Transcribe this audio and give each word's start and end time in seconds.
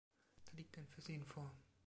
Da 0.47 0.51
liegt 0.57 0.79
ein 0.79 0.87
Versehen 0.87 1.23
vor. 1.27 1.51